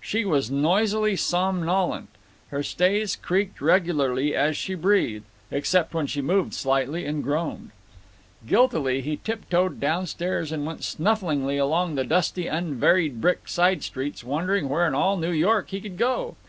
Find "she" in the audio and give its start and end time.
0.00-0.24, 4.56-4.76, 6.06-6.22